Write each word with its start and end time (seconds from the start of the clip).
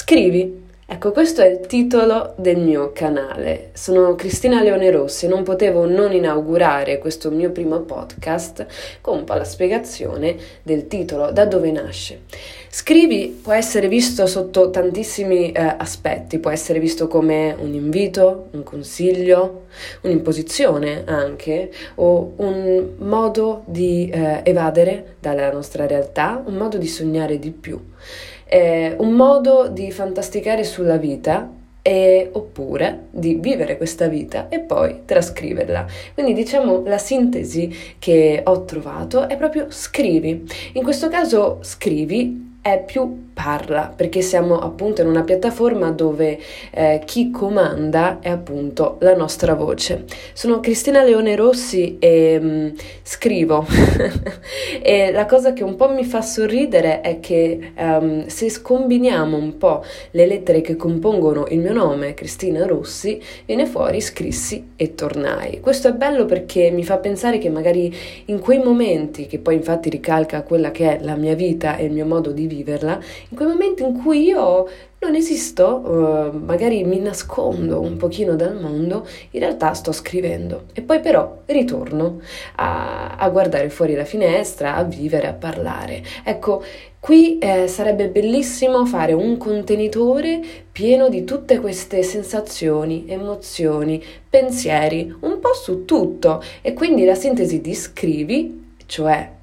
Scrivi. 0.00 0.66
Ecco, 0.86 1.10
questo 1.10 1.42
è 1.42 1.48
il 1.48 1.66
titolo 1.66 2.34
del 2.36 2.56
mio 2.56 2.92
canale. 2.92 3.70
Sono 3.72 4.14
Cristina 4.14 4.62
Leone 4.62 4.92
Rossi 4.92 5.26
e 5.26 5.28
non 5.28 5.42
potevo 5.42 5.86
non 5.86 6.12
inaugurare 6.12 6.98
questo 6.98 7.32
mio 7.32 7.50
primo 7.50 7.80
podcast 7.80 8.64
con 9.00 9.18
un 9.18 9.24
po' 9.24 9.34
la 9.34 9.44
spiegazione 9.44 10.36
del 10.62 10.86
titolo, 10.86 11.32
da 11.32 11.46
dove 11.46 11.72
nasce. 11.72 12.20
Scrivi 12.68 13.40
può 13.42 13.52
essere 13.52 13.88
visto 13.88 14.26
sotto 14.26 14.70
tantissimi 14.70 15.50
eh, 15.50 15.60
aspetti, 15.60 16.38
può 16.38 16.50
essere 16.50 16.78
visto 16.78 17.08
come 17.08 17.56
un 17.58 17.74
invito, 17.74 18.46
un 18.52 18.62
consiglio, 18.62 19.64
un'imposizione 20.02 21.02
anche, 21.06 21.72
o 21.96 22.34
un 22.36 22.90
modo 22.98 23.64
di 23.66 24.08
eh, 24.10 24.42
evadere 24.44 25.16
dalla 25.18 25.50
nostra 25.50 25.88
realtà, 25.88 26.40
un 26.46 26.54
modo 26.54 26.78
di 26.78 26.86
sognare 26.86 27.40
di 27.40 27.50
più 27.50 27.78
eh, 28.48 28.94
un 28.98 29.12
modo 29.12 29.68
di 29.68 29.90
fantasticare 29.92 30.64
sulla 30.64 30.96
vita 30.96 31.50
e, 31.82 32.28
oppure 32.32 33.06
di 33.10 33.34
vivere 33.40 33.76
questa 33.76 34.08
vita 34.08 34.48
e 34.48 34.60
poi 34.60 35.02
trascriverla. 35.04 35.86
Quindi 36.14 36.32
diciamo 36.32 36.82
la 36.84 36.98
sintesi 36.98 37.96
che 37.98 38.42
ho 38.44 38.64
trovato 38.64 39.28
è 39.28 39.36
proprio 39.36 39.66
scrivi. 39.68 40.44
In 40.72 40.82
questo 40.82 41.08
caso 41.08 41.58
scrivi 41.62 42.56
è 42.60 42.82
più 42.84 43.27
parla, 43.40 43.92
perché 43.94 44.20
siamo 44.20 44.58
appunto 44.58 45.00
in 45.00 45.06
una 45.06 45.22
piattaforma 45.22 45.92
dove 45.92 46.40
eh, 46.72 47.00
chi 47.04 47.30
comanda 47.30 48.18
è 48.20 48.30
appunto 48.30 48.96
la 48.98 49.14
nostra 49.14 49.54
voce. 49.54 50.06
Sono 50.32 50.58
Cristina 50.58 51.04
Leone 51.04 51.36
Rossi 51.36 51.98
e 52.00 52.40
mh, 52.40 52.46
mm, 52.48 52.68
scrivo 53.04 53.64
e 54.82 55.12
la 55.12 55.24
cosa 55.26 55.52
che 55.52 55.62
un 55.62 55.76
po' 55.76 55.88
mi 55.88 56.04
fa 56.04 56.20
sorridere 56.20 57.00
è 57.00 57.20
che 57.20 57.72
um, 57.76 58.26
se 58.26 58.50
scombiniamo 58.50 59.36
un 59.36 59.56
po' 59.56 59.84
le 60.10 60.26
lettere 60.26 60.60
che 60.60 60.74
compongono 60.74 61.46
il 61.50 61.60
mio 61.60 61.72
nome, 61.72 62.14
Cristina 62.14 62.66
Rossi, 62.66 63.22
viene 63.46 63.66
fuori 63.66 64.00
scrissi 64.00 64.70
e 64.74 64.96
tornai. 64.96 65.60
Questo 65.60 65.86
è 65.86 65.92
bello 65.92 66.24
perché 66.24 66.72
mi 66.72 66.82
fa 66.82 66.96
pensare 66.96 67.38
che 67.38 67.50
magari 67.50 67.94
in 68.24 68.40
quei 68.40 68.58
momenti, 68.58 69.26
che 69.26 69.38
poi 69.38 69.54
infatti 69.54 69.88
ricalca 69.90 70.42
quella 70.42 70.72
che 70.72 70.98
è 70.98 71.04
la 71.04 71.14
mia 71.14 71.36
vita 71.36 71.76
e 71.76 71.84
il 71.84 71.92
mio 71.92 72.04
modo 72.04 72.32
di 72.32 72.48
viverla, 72.48 72.98
in 73.28 73.36
quei 73.36 73.48
momenti 73.48 73.82
in 73.82 74.00
cui 74.00 74.22
io 74.24 74.66
non 75.00 75.14
esisto, 75.14 75.76
uh, 75.76 76.36
magari 76.36 76.82
mi 76.82 76.98
nascondo 76.98 77.80
un 77.80 77.96
pochino 77.96 78.34
dal 78.34 78.60
mondo, 78.60 79.06
in 79.30 79.40
realtà 79.40 79.72
sto 79.74 79.92
scrivendo 79.92 80.64
e 80.72 80.82
poi 80.82 80.98
però 81.00 81.42
ritorno 81.46 82.20
a, 82.56 83.14
a 83.16 83.28
guardare 83.28 83.70
fuori 83.70 83.94
la 83.94 84.04
finestra, 84.04 84.74
a 84.74 84.82
vivere, 84.82 85.28
a 85.28 85.34
parlare. 85.34 86.02
Ecco, 86.24 86.64
qui 86.98 87.38
eh, 87.38 87.68
sarebbe 87.68 88.08
bellissimo 88.08 88.84
fare 88.86 89.12
un 89.12 89.36
contenitore 89.36 90.40
pieno 90.72 91.08
di 91.08 91.22
tutte 91.22 91.60
queste 91.60 92.02
sensazioni, 92.02 93.04
emozioni, 93.06 94.02
pensieri, 94.28 95.14
un 95.20 95.38
po' 95.38 95.54
su 95.54 95.84
tutto 95.84 96.42
e 96.60 96.72
quindi 96.72 97.04
la 97.04 97.14
sintesi 97.14 97.60
di 97.60 97.74
scrivi, 97.74 98.74
cioè 98.86 99.36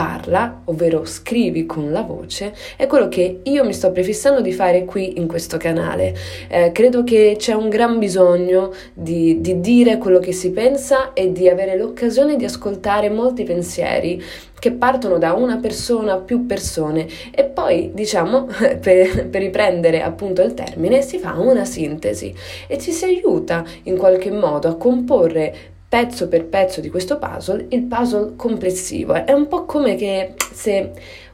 parla, 0.00 0.62
ovvero 0.64 1.04
scrivi 1.04 1.66
con 1.66 1.92
la 1.92 2.00
voce, 2.00 2.54
è 2.78 2.86
quello 2.86 3.08
che 3.08 3.40
io 3.42 3.66
mi 3.66 3.74
sto 3.74 3.92
prefissando 3.92 4.40
di 4.40 4.50
fare 4.50 4.86
qui 4.86 5.18
in 5.18 5.26
questo 5.26 5.58
canale. 5.58 6.16
Eh, 6.48 6.72
credo 6.72 7.04
che 7.04 7.34
c'è 7.36 7.52
un 7.52 7.68
gran 7.68 7.98
bisogno 7.98 8.72
di, 8.94 9.42
di 9.42 9.60
dire 9.60 9.98
quello 9.98 10.18
che 10.18 10.32
si 10.32 10.52
pensa 10.52 11.12
e 11.12 11.32
di 11.32 11.50
avere 11.50 11.76
l'occasione 11.76 12.36
di 12.36 12.46
ascoltare 12.46 13.10
molti 13.10 13.44
pensieri 13.44 14.22
che 14.58 14.72
partono 14.72 15.18
da 15.18 15.34
una 15.34 15.58
persona 15.58 16.16
più 16.16 16.46
persone 16.46 17.06
e 17.30 17.44
poi 17.44 17.90
diciamo 17.92 18.46
per, 18.80 19.28
per, 19.28 19.40
riprendere 19.42 20.02
appunto 20.02 20.40
il 20.40 20.54
termine 20.54 21.02
si 21.02 21.18
fa 21.18 21.38
una 21.38 21.66
sintesi 21.66 22.34
e 22.66 22.78
ci 22.78 22.92
si 22.92 23.04
aiuta 23.04 23.64
in 23.84 23.98
qualche 23.98 24.30
modo 24.30 24.68
a 24.68 24.76
comporre 24.76 25.78
pezzo 25.90 26.28
per 26.28 26.46
pezzo 26.46 26.80
di 26.80 26.88
questo 26.88 27.18
puzzle 27.18 27.66
il 27.70 27.82
puzzle 27.82 28.36
complessivo. 28.36 29.14
È 29.14 29.32
un 29.32 29.48
po' 29.48 29.64
come 29.64 29.96
che 29.96 30.34
se 30.52 30.92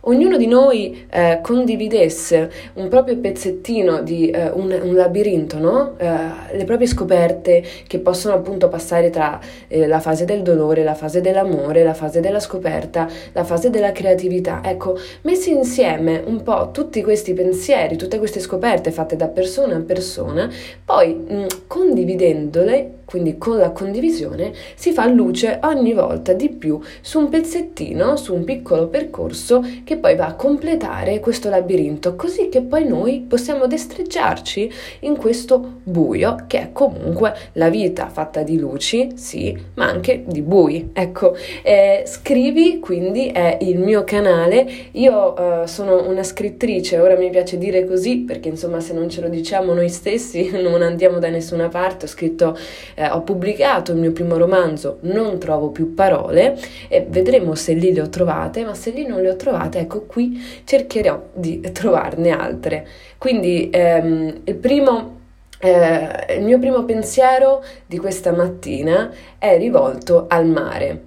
ognuno 0.08 0.36
di 0.36 0.46
noi 0.46 1.06
eh, 1.10 1.40
condividesse 1.42 2.50
un 2.74 2.88
proprio 2.88 3.16
pezzettino 3.16 4.02
di 4.02 4.30
eh, 4.30 4.50
un, 4.50 4.78
un, 4.82 4.94
labirinto, 4.94 5.58
no? 5.58 5.94
eh, 5.98 6.56
le 6.56 6.64
proprie 6.64 6.86
scoperte 6.86 7.62
che 7.86 7.98
possono 7.98 8.34
appunto 8.34 8.68
passare 8.68 9.10
tra 9.10 9.38
eh, 9.68 9.86
la 9.86 10.00
fase 10.00 10.24
del 10.24 10.42
dolore, 10.42 10.82
la 10.82 10.94
fase 10.94 11.20
dell'amore, 11.20 11.82
la 11.82 11.94
fase 11.94 12.20
della 12.20 12.40
scoperta, 12.40 13.08
la 13.32 13.44
fase 13.44 13.70
della 13.70 13.92
creatività. 13.92 14.60
Ecco, 14.64 14.98
messi 15.22 15.50
insieme 15.50 16.22
un 16.24 16.42
po' 16.42 16.70
tutti 16.72 17.02
questi 17.02 17.32
pensieri, 17.32 17.96
tutte 17.96 18.18
queste 18.18 18.40
scoperte 18.40 18.90
fatte 18.90 19.16
da 19.16 19.28
persona 19.28 19.76
a 19.76 19.80
persona, 19.80 20.48
poi 20.84 21.14
mh, 21.14 21.46
condividendole 21.66 22.96
quindi 23.06 23.38
con 23.38 23.56
la 23.56 23.70
condivisione 23.70 24.52
si 24.74 24.92
fa 24.92 25.06
luce 25.06 25.60
ogni 25.62 25.94
volta 25.94 26.32
di 26.32 26.50
più 26.50 26.78
su 27.00 27.20
un 27.20 27.28
pezzettino, 27.28 28.16
su 28.16 28.34
un 28.34 28.44
piccolo 28.44 28.88
percorso 28.88 29.64
che 29.84 29.95
poi 29.96 30.16
va 30.16 30.26
a 30.26 30.34
completare 30.34 31.20
questo 31.20 31.48
labirinto, 31.48 32.14
così 32.16 32.48
che 32.48 32.62
poi 32.62 32.86
noi 32.86 33.24
possiamo 33.26 33.66
destreggiarci 33.66 34.72
in 35.00 35.16
questo 35.16 35.74
buio 35.82 36.44
che 36.46 36.60
è 36.60 36.68
comunque 36.72 37.34
la 37.52 37.68
vita 37.68 38.08
fatta 38.08 38.42
di 38.42 38.58
luci, 38.58 39.12
sì, 39.14 39.56
ma 39.74 39.86
anche 39.86 40.24
di 40.26 40.42
bui. 40.42 40.90
Ecco, 40.92 41.36
eh, 41.62 42.04
scrivi 42.06 42.78
quindi 42.80 43.28
è 43.28 43.58
il 43.60 43.78
mio 43.78 44.04
canale, 44.04 44.66
io 44.92 45.62
eh, 45.62 45.66
sono 45.66 46.08
una 46.08 46.22
scrittrice, 46.22 46.98
ora 46.98 47.16
mi 47.16 47.30
piace 47.30 47.58
dire 47.58 47.84
così 47.86 48.18
perché 48.18 48.48
insomma 48.48 48.80
se 48.80 48.92
non 48.92 49.08
ce 49.08 49.20
lo 49.20 49.28
diciamo 49.28 49.72
noi 49.72 49.88
stessi 49.88 50.50
non 50.62 50.82
andiamo 50.82 51.18
da 51.18 51.28
nessuna 51.28 51.68
parte, 51.68 52.06
ho 52.06 52.08
scritto 52.08 52.56
eh, 52.94 53.08
ho 53.08 53.22
pubblicato 53.22 53.92
il 53.92 53.98
mio 53.98 54.12
primo 54.12 54.36
romanzo 54.36 54.98
Non 55.02 55.38
trovo 55.38 55.70
più 55.70 55.94
parole 55.94 56.58
e 56.88 57.06
vedremo 57.08 57.54
se 57.54 57.72
lì 57.72 57.92
le 57.92 58.02
ho 58.02 58.08
trovate, 58.08 58.64
ma 58.64 58.74
se 58.74 58.90
lì 58.90 59.06
non 59.06 59.20
le 59.20 59.30
ho 59.30 59.36
trovate, 59.36 59.75
ecco 59.78 60.02
qui 60.02 60.40
cercherò 60.64 61.22
di 61.32 61.60
trovarne 61.72 62.30
altre. 62.30 62.86
Quindi 63.18 63.68
ehm, 63.70 64.40
il 64.44 64.54
primo 64.54 65.14
eh, 65.58 66.36
il 66.36 66.44
mio 66.44 66.58
primo 66.58 66.84
pensiero 66.84 67.64
di 67.86 67.98
questa 67.98 68.32
mattina 68.32 69.10
è 69.38 69.56
rivolto 69.56 70.26
al 70.28 70.46
mare. 70.46 71.04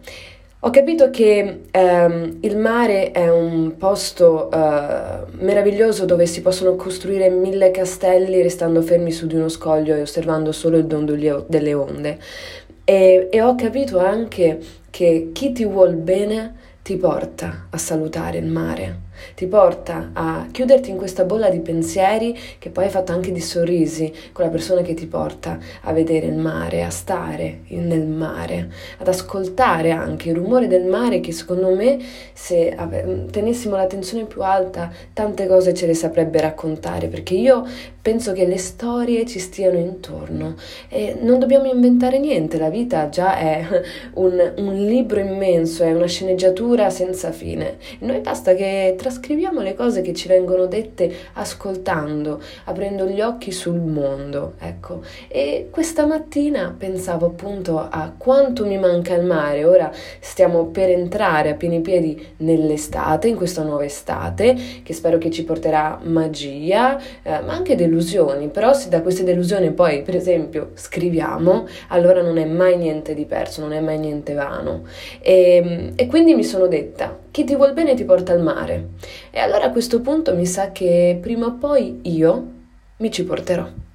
Ho 0.63 0.71
capito 0.71 1.09
che 1.09 1.61
ehm, 1.71 2.37
il 2.41 2.57
mare 2.57 3.11
è 3.11 3.29
un 3.29 3.77
posto 3.77 4.51
eh, 4.51 4.57
meraviglioso 5.37 6.03
dove 6.03 6.25
si 6.25 6.41
possono 6.41 6.75
costruire 6.75 7.29
mille 7.29 7.71
castelli 7.71 8.41
restando 8.41 8.81
fermi 8.81 9.11
su 9.11 9.25
di 9.25 9.35
uno 9.35 9.47
scoglio 9.47 9.95
e 9.95 10.01
osservando 10.01 10.51
solo 10.51 10.75
il 10.75 10.85
dondolio 10.85 11.45
delle 11.47 11.73
onde. 11.73 12.17
E, 12.83 13.29
e 13.31 13.41
ho 13.41 13.55
capito 13.55 13.99
anche 13.99 14.59
che 14.89 15.29
chi 15.31 15.53
ti 15.53 15.63
vuol 15.63 15.93
bene 15.93 16.55
ti 16.89 16.97
porta 16.97 17.67
a 17.69 17.77
salutare 17.77 18.39
il 18.39 18.47
mare 18.47 19.09
ti 19.35 19.45
porta 19.45 20.09
a 20.13 20.47
chiuderti 20.49 20.89
in 20.89 20.97
questa 20.97 21.23
bolla 21.23 21.49
di 21.49 21.59
pensieri 21.59 22.35
che 22.57 22.69
poi 22.69 22.85
hai 22.85 22.89
fatto 22.89 23.11
anche 23.11 23.31
di 23.31 23.41
sorrisi 23.41 24.11
con 24.31 24.45
la 24.45 24.51
persona 24.51 24.81
che 24.81 24.95
ti 24.95 25.05
porta 25.05 25.59
a 25.81 25.93
vedere 25.93 26.25
il 26.25 26.35
mare, 26.35 26.83
a 26.83 26.89
stare 26.89 27.59
nel 27.67 28.07
mare, 28.07 28.71
ad 28.97 29.07
ascoltare 29.07 29.91
anche 29.91 30.29
il 30.29 30.35
rumore 30.35 30.67
del 30.67 30.85
mare 30.85 31.19
che 31.19 31.31
secondo 31.31 31.75
me 31.75 31.99
se 32.33 32.75
tenessimo 33.29 33.75
l'attenzione 33.75 34.25
più 34.25 34.41
alta 34.41 34.91
tante 35.13 35.47
cose 35.47 35.73
ce 35.73 35.85
le 35.85 35.93
saprebbe 35.93 36.39
raccontare 36.41 37.07
perché 37.07 37.35
io 37.35 37.67
penso 38.01 38.31
che 38.31 38.45
le 38.45 38.57
storie 38.57 39.25
ci 39.25 39.39
stiano 39.39 39.77
intorno 39.77 40.55
e 40.87 41.17
non 41.21 41.39
dobbiamo 41.39 41.65
inventare 41.71 42.17
niente, 42.19 42.57
la 42.57 42.69
vita 42.69 43.09
già 43.09 43.37
è 43.37 43.65
un, 44.15 44.53
un 44.57 44.73
libro 44.73 45.19
immenso, 45.19 45.83
è 45.83 45.93
una 45.93 46.07
sceneggiatura 46.07 46.89
senza 46.89 47.31
fine. 47.31 47.77
Noi 47.99 48.19
basta 48.19 48.53
che 48.53 48.95
trascriviamo 48.97 49.61
le 49.61 49.75
cose 49.75 50.01
che 50.01 50.13
ci 50.13 50.27
vengono 50.27 50.65
dette 50.65 51.11
ascoltando, 51.33 52.41
aprendo 52.65 53.05
gli 53.05 53.21
occhi 53.21 53.51
sul 53.51 53.79
mondo, 53.79 54.53
ecco. 54.59 55.01
E 55.27 55.67
questa 55.69 56.05
mattina 56.05 56.73
pensavo 56.77 57.25
appunto 57.27 57.79
a 57.79 58.13
quanto 58.15 58.65
mi 58.65 58.77
manca 58.77 59.13
il 59.15 59.25
mare, 59.25 59.65
ora 59.65 59.91
stiamo 60.19 60.65
per 60.65 60.89
entrare 60.89 61.49
a 61.49 61.55
pieni 61.55 61.81
piedi 61.81 62.27
nell'estate, 62.37 63.27
in 63.27 63.35
questa 63.35 63.63
nuova 63.63 63.83
estate, 63.83 64.55
che 64.83 64.93
spero 64.93 65.17
che 65.17 65.29
ci 65.29 65.43
porterà 65.43 65.99
magia, 66.03 66.97
eh, 67.23 67.39
ma 67.41 67.53
anche 67.53 67.75
delusioni, 67.89 68.47
però 68.47 68.73
se 68.73 68.87
da 68.89 69.01
queste 69.01 69.23
delusioni 69.23 69.71
poi, 69.71 70.03
per 70.03 70.15
esempio, 70.15 70.71
scriviamo, 70.75 71.67
allora 71.89 72.21
non 72.21 72.37
è 72.37 72.45
mai 72.45 72.77
niente 72.77 73.13
di 73.13 73.25
perso, 73.25 73.61
non 73.61 73.73
è 73.73 73.79
mai 73.79 73.97
niente 73.97 74.33
vano. 74.33 74.83
E, 75.19 75.91
e 75.95 76.07
quindi 76.07 76.35
mi 76.35 76.43
sono 76.43 76.67
detta, 76.67 77.17
chi 77.31 77.43
ti 77.43 77.55
vuol 77.55 77.73
bene 77.73 77.95
ti 77.95 78.05
porta 78.05 78.31
al 78.31 78.41
mare. 78.41 78.89
E 79.31 79.39
allora 79.39 79.65
a 79.65 79.71
questo 79.71 79.99
punto 80.01 80.35
mi 80.35 80.45
sa 80.45 80.71
che 80.71 81.17
prima 81.19 81.47
o 81.47 81.57
poi 81.57 81.99
io 82.03 82.45
mi 82.97 83.11
ci 83.11 83.23
porterò. 83.25 83.88